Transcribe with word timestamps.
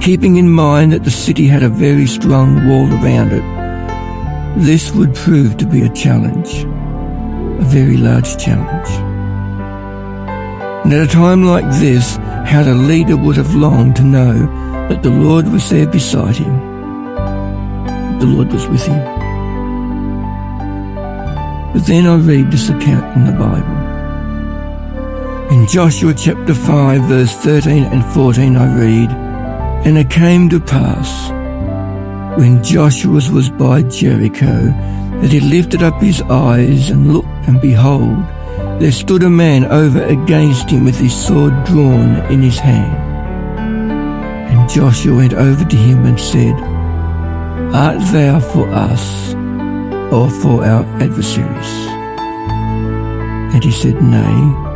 Keeping 0.00 0.36
in 0.36 0.48
mind 0.48 0.94
that 0.94 1.04
the 1.04 1.10
city 1.10 1.46
had 1.46 1.62
a 1.62 1.68
very 1.68 2.06
strong 2.06 2.66
wall 2.66 2.88
around 2.90 3.32
it, 3.32 3.44
this 4.64 4.90
would 4.92 5.14
prove 5.14 5.58
to 5.58 5.66
be 5.66 5.82
a 5.82 5.92
challenge, 5.92 6.64
a 7.62 7.66
very 7.66 7.98
large 7.98 8.38
challenge. 8.38 8.88
And 10.84 10.94
at 10.94 11.06
a 11.06 11.12
time 11.12 11.42
like 11.42 11.68
this, 11.80 12.16
how 12.46 12.62
the 12.62 12.74
leader 12.74 13.18
would 13.18 13.36
have 13.36 13.54
longed 13.54 13.96
to 13.96 14.02
know 14.02 14.32
that 14.88 15.02
the 15.02 15.10
Lord 15.10 15.48
was 15.48 15.68
there 15.68 15.86
beside 15.86 16.36
him. 16.36 16.54
The 18.20 18.26
Lord 18.26 18.50
was 18.54 18.66
with 18.68 18.86
him. 18.86 19.04
But 21.74 21.84
then 21.84 22.06
I 22.06 22.16
read 22.16 22.50
this 22.50 22.70
account 22.70 23.18
in 23.18 23.26
the 23.26 23.32
Bible. 23.32 23.77
In 25.50 25.66
Joshua 25.66 26.12
chapter 26.12 26.52
5 26.52 27.04
verse 27.04 27.32
13 27.36 27.84
and 27.84 28.04
14 28.12 28.54
I 28.54 28.78
read, 28.78 29.10
And 29.86 29.96
it 29.96 30.10
came 30.10 30.50
to 30.50 30.60
pass, 30.60 31.30
when 32.38 32.62
Joshua 32.62 33.14
was 33.32 33.48
by 33.48 33.80
Jericho, 33.84 34.66
that 35.22 35.32
he 35.32 35.40
lifted 35.40 35.82
up 35.82 36.02
his 36.02 36.20
eyes 36.20 36.90
and 36.90 37.14
looked, 37.14 37.28
and 37.48 37.62
behold, 37.62 38.22
there 38.78 38.92
stood 38.92 39.22
a 39.22 39.30
man 39.30 39.64
over 39.64 40.02
against 40.04 40.68
him 40.68 40.84
with 40.84 41.00
his 41.00 41.16
sword 41.16 41.54
drawn 41.64 42.16
in 42.30 42.42
his 42.42 42.58
hand. 42.58 43.58
And 44.52 44.68
Joshua 44.68 45.16
went 45.16 45.32
over 45.32 45.64
to 45.64 45.76
him 45.76 46.04
and 46.04 46.20
said, 46.20 46.54
Art 47.74 48.00
thou 48.12 48.38
for 48.38 48.68
us, 48.68 49.32
or 50.12 50.28
for 50.28 50.62
our 50.62 50.84
adversaries? 51.00 51.88
And 53.54 53.64
he 53.64 53.72
said, 53.72 54.02
Nay, 54.02 54.67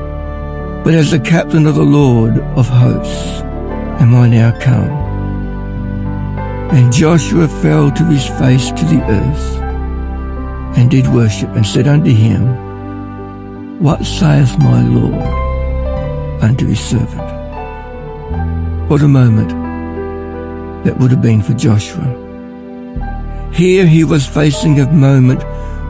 but 0.85 0.95
as 0.95 1.13
the 1.13 1.21
captain 1.21 1.67
of 1.67 1.77
the 1.77 1.85
Lord 1.85 2.39
of 2.57 2.69
hosts 2.69 3.43
am 4.01 4.17
I 4.17 4.29
now 4.29 4.59
come. 4.59 4.91
And 6.73 6.93
Joshua 6.93 7.47
fell 7.47 7.93
to 7.93 8.05
his 8.07 8.27
face 8.27 8.71
to 8.73 8.85
the 8.87 9.01
earth, 9.09 9.59
and 10.77 10.91
did 10.91 11.07
worship, 11.09 11.51
and 11.51 11.65
said 11.65 11.87
unto 11.87 12.11
him, 12.11 13.79
What 13.79 14.05
saith 14.05 14.59
my 14.59 14.83
Lord 14.83 15.23
unto 16.43 16.67
his 16.67 16.81
servant? 16.81 17.31
What 18.91 19.03
a 19.03 19.09
moment 19.09 19.51
that 20.85 20.99
would 20.99 21.13
have 21.13 21.23
been 21.23 21.43
for 21.43 21.55
Joshua. 21.55 22.19
Here 23.53 23.87
he 23.87 24.03
was 24.03 24.27
facing 24.27 24.81
a 24.81 24.91
moment 24.91 25.45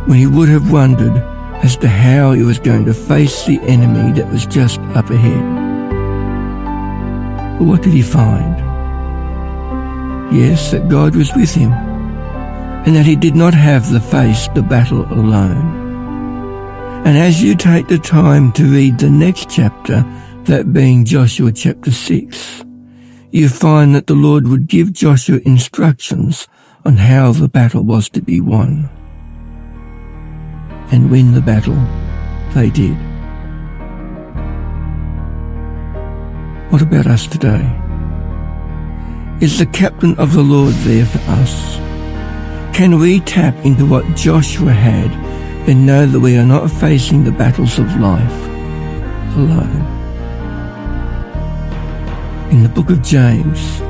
when 0.06 0.18
he 0.18 0.26
would 0.26 0.50
have 0.50 0.70
wondered 0.70 1.31
as 1.62 1.76
to 1.76 1.88
how 1.88 2.32
he 2.32 2.42
was 2.42 2.58
going 2.58 2.84
to 2.84 2.92
face 2.92 3.44
the 3.44 3.60
enemy 3.60 4.12
that 4.12 4.30
was 4.30 4.46
just 4.46 4.80
up 4.96 5.08
ahead. 5.10 5.42
But 7.58 7.64
what 7.64 7.82
did 7.82 7.92
he 7.92 8.02
find? 8.02 8.58
Yes, 10.34 10.72
that 10.72 10.88
God 10.88 11.14
was 11.14 11.32
with 11.36 11.54
him, 11.54 11.72
and 11.72 12.96
that 12.96 13.06
he 13.06 13.14
did 13.14 13.36
not 13.36 13.54
have 13.54 13.88
to 13.90 14.00
face 14.00 14.48
the 14.54 14.62
battle 14.62 15.04
alone. 15.12 15.80
And 17.04 17.16
as 17.16 17.42
you 17.42 17.54
take 17.54 17.88
the 17.88 17.98
time 17.98 18.52
to 18.52 18.64
read 18.64 18.98
the 18.98 19.10
next 19.10 19.48
chapter, 19.48 20.04
that 20.44 20.72
being 20.72 21.04
Joshua 21.04 21.52
chapter 21.52 21.92
6, 21.92 22.64
you 23.30 23.48
find 23.48 23.94
that 23.94 24.08
the 24.08 24.14
Lord 24.14 24.48
would 24.48 24.66
give 24.66 24.92
Joshua 24.92 25.38
instructions 25.44 26.48
on 26.84 26.96
how 26.96 27.30
the 27.32 27.48
battle 27.48 27.84
was 27.84 28.08
to 28.10 28.20
be 28.20 28.40
won 28.40 28.90
and 30.92 31.10
win 31.10 31.32
the 31.32 31.40
battle 31.40 31.74
they 32.54 32.68
did. 32.70 32.96
What 36.70 36.82
about 36.82 37.06
us 37.06 37.26
today? 37.26 37.64
Is 39.40 39.58
the 39.58 39.66
captain 39.66 40.14
of 40.18 40.34
the 40.34 40.42
Lord 40.42 40.74
there 40.86 41.06
for 41.06 41.18
us? 41.30 41.76
Can 42.76 42.98
we 42.98 43.20
tap 43.20 43.54
into 43.64 43.86
what 43.86 44.04
Joshua 44.16 44.72
had 44.72 45.10
and 45.68 45.86
know 45.86 46.06
that 46.06 46.20
we 46.20 46.36
are 46.36 46.46
not 46.46 46.70
facing 46.70 47.24
the 47.24 47.32
battles 47.32 47.78
of 47.78 48.00
life 48.00 48.48
alone? 49.36 49.88
In 52.50 52.62
the 52.62 52.68
book 52.68 52.90
of 52.90 53.02
James, 53.02 53.80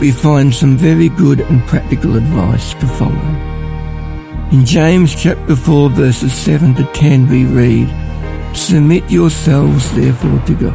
we 0.00 0.10
find 0.10 0.52
some 0.52 0.76
very 0.76 1.08
good 1.08 1.40
and 1.40 1.64
practical 1.68 2.16
advice 2.16 2.74
to 2.74 2.86
follow. 2.86 3.59
In 4.52 4.66
James 4.66 5.14
chapter 5.14 5.54
4 5.54 5.90
verses 5.90 6.32
7 6.32 6.74
to 6.74 6.84
10 6.92 7.28
we 7.28 7.44
read, 7.44 7.88
Submit 8.52 9.08
yourselves 9.08 9.94
therefore 9.94 10.40
to 10.40 10.54
God. 10.54 10.74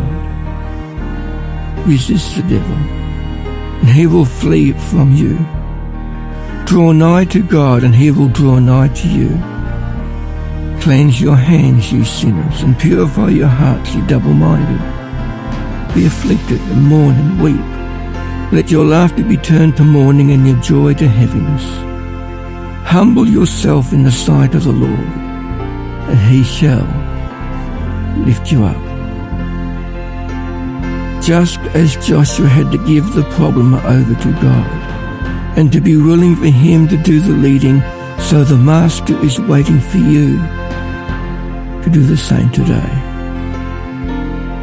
Resist 1.85 2.37
the 2.37 2.43
devil, 2.43 2.77
and 3.81 3.89
he 3.89 4.07
will 4.07 4.23
flee 4.23 4.71
from 4.71 5.13
you. 5.13 5.37
Draw 6.65 6.93
nigh 6.93 7.25
to 7.25 7.43
God, 7.43 7.83
and 7.83 7.93
he 7.93 8.11
will 8.11 8.29
draw 8.29 8.59
nigh 8.59 8.87
to 8.87 9.09
you. 9.09 9.31
Cleanse 10.81 11.19
your 11.19 11.35
hands, 11.35 11.91
you 11.91 12.05
sinners, 12.05 12.61
and 12.61 12.79
purify 12.79 13.27
your 13.27 13.49
hearts, 13.49 13.93
you 13.93 14.07
double-minded. 14.07 14.79
Be 15.93 16.05
afflicted 16.05 16.61
and 16.61 16.83
mourn 16.83 17.15
and 17.15 17.43
weep. 17.43 18.53
Let 18.53 18.71
your 18.71 18.85
laughter 18.85 19.25
be 19.25 19.35
turned 19.35 19.75
to 19.75 19.83
mourning 19.83 20.31
and 20.31 20.47
your 20.47 20.61
joy 20.61 20.93
to 20.93 21.09
heaviness. 21.09 21.94
Humble 22.85 23.27
yourself 23.27 23.91
in 23.91 24.03
the 24.03 24.11
sight 24.11 24.55
of 24.55 24.63
the 24.63 24.71
Lord, 24.71 25.09
and 26.09 26.19
he 26.29 26.43
shall 26.43 26.85
lift 28.25 28.51
you 28.51 28.63
up. 28.63 28.81
Just 31.21 31.59
as 31.73 31.97
Joshua 32.05 32.47
had 32.47 32.71
to 32.71 32.77
give 32.85 33.13
the 33.13 33.23
problem 33.31 33.73
over 33.73 34.15
to 34.15 34.31
God 34.33 34.69
and 35.57 35.71
to 35.73 35.81
be 35.81 35.97
willing 35.97 36.35
for 36.35 36.45
him 36.45 36.87
to 36.87 36.97
do 36.97 37.19
the 37.19 37.33
leading, 37.33 37.81
so 38.19 38.43
the 38.43 38.57
Master 38.57 39.17
is 39.25 39.39
waiting 39.41 39.79
for 39.79 39.97
you 39.97 40.37
to 41.83 41.89
do 41.91 42.03
the 42.03 42.15
same 42.15 42.49
today. 42.51 42.93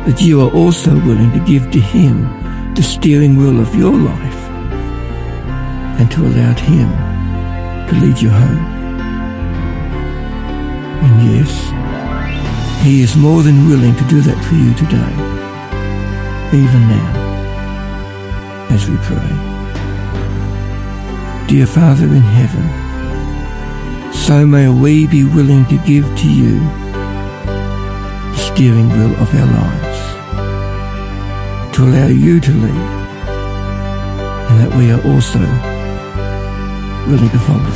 That 0.06 0.20
you 0.20 0.40
are 0.40 0.52
also 0.52 0.94
willing 0.94 1.32
to 1.32 1.44
give 1.44 1.70
to 1.72 1.80
him 1.80 2.22
the 2.74 2.82
steering 2.82 3.36
wheel 3.36 3.60
of 3.60 3.74
your 3.74 3.94
life 3.94 4.42
and 5.98 6.10
to 6.12 6.26
allow 6.26 6.54
him 6.54 6.88
to 7.92 8.00
lead 8.00 8.20
you 8.20 8.30
home. 8.30 8.64
And 11.04 11.14
yes, 11.30 11.52
He 12.82 13.02
is 13.02 13.16
more 13.16 13.42
than 13.42 13.68
willing 13.68 13.94
to 13.96 14.04
do 14.08 14.20
that 14.22 14.42
for 14.44 14.54
you 14.54 14.72
today, 14.74 15.12
even 16.56 16.88
now, 16.88 17.10
as 18.70 18.88
we 18.88 18.96
pray. 18.98 19.32
Dear 21.48 21.66
Father 21.66 22.06
in 22.06 22.22
heaven, 22.22 22.66
so 24.12 24.46
may 24.46 24.68
we 24.68 25.06
be 25.06 25.24
willing 25.24 25.66
to 25.66 25.76
give 25.78 26.06
to 26.20 26.28
you 26.32 26.60
the 28.32 28.38
steering 28.38 28.88
wheel 28.88 29.14
of 29.20 29.34
our 29.34 29.46
lives, 29.46 30.00
to 31.76 31.84
allow 31.84 32.06
you 32.06 32.40
to 32.40 32.52
lead, 32.52 32.90
and 34.48 34.60
that 34.60 34.74
we 34.78 34.90
are 34.90 35.02
also 35.12 35.71
willing 37.08 37.30
to 37.30 37.38
follow. 37.38 37.70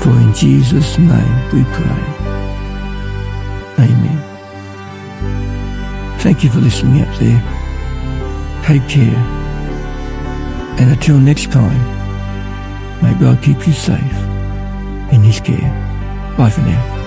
For 0.00 0.10
in 0.10 0.34
Jesus' 0.34 0.98
name 0.98 1.34
we 1.52 1.64
pray. 1.64 2.22
Amen. 3.78 4.18
Thank 6.20 6.44
you 6.44 6.50
for 6.50 6.60
listening 6.60 7.00
out 7.02 7.20
there. 7.20 7.40
Take 8.64 8.88
care. 8.88 9.16
And 10.78 10.90
until 10.90 11.18
next 11.18 11.52
time, 11.52 11.80
may 13.02 13.14
God 13.20 13.42
keep 13.42 13.66
you 13.66 13.72
safe 13.72 14.16
in 15.12 15.22
His 15.22 15.40
care. 15.40 15.70
Bye 16.36 16.50
for 16.50 16.62
now. 16.62 17.01